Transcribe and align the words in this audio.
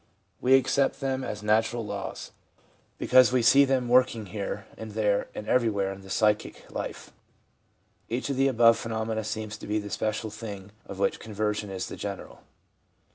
We 0.39 0.55
accept 0.55 0.99
them 0.99 1.23
as 1.23 1.43
natural 1.43 1.85
laws, 1.85 2.31
because 2.97 3.31
we 3.31 3.43
see 3.43 3.65
them 3.65 3.83
i 3.83 3.87
4 3.89 3.97
4 4.01 4.01
THE 4.01 4.07
PSYCHOLOGY 4.07 4.29
OF 4.31 4.33
RELIGION 4.33 4.49
working 4.49 4.49
here 4.49 4.67
and 4.75 4.91
there 4.93 5.27
and 5.35 5.47
everywhere 5.47 5.93
in 5.93 6.01
the 6.01 6.09
psychic 6.09 6.71
life. 6.71 7.11
Each 8.09 8.27
of 8.31 8.35
the 8.35 8.47
above 8.47 8.77
phenomena 8.79 9.23
seems 9.23 9.57
to 9.59 9.67
be 9.67 9.77
the 9.77 9.91
special 9.91 10.31
thing 10.31 10.71
of 10.87 10.97
which 10.97 11.19
conversion 11.19 11.69
is 11.69 11.85
the 11.87 11.97
general. 11.97 12.39